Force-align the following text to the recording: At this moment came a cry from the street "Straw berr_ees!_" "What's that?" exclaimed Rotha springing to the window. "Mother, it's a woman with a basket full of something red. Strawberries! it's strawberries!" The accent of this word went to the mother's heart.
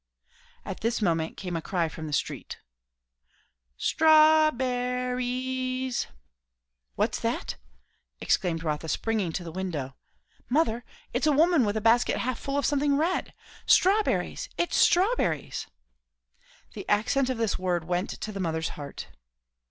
At 0.65 0.79
this 0.81 0.99
moment 0.99 1.37
came 1.37 1.55
a 1.55 1.61
cry 1.61 1.87
from 1.87 2.07
the 2.07 2.11
street 2.11 2.57
"Straw 3.77 4.49
berr_ees!_" 4.49 6.07
"What's 6.95 7.19
that?" 7.19 7.55
exclaimed 8.19 8.63
Rotha 8.63 8.87
springing 8.89 9.31
to 9.33 9.43
the 9.43 9.51
window. 9.51 9.95
"Mother, 10.49 10.83
it's 11.13 11.27
a 11.27 11.31
woman 11.31 11.65
with 11.65 11.77
a 11.77 11.81
basket 11.81 12.19
full 12.37 12.57
of 12.57 12.65
something 12.65 12.97
red. 12.97 13.31
Strawberries! 13.67 14.49
it's 14.57 14.75
strawberries!" 14.75 15.67
The 16.73 16.89
accent 16.89 17.29
of 17.29 17.37
this 17.37 17.59
word 17.59 17.83
went 17.83 18.09
to 18.09 18.31
the 18.31 18.39
mother's 18.39 18.69
heart. 18.69 19.05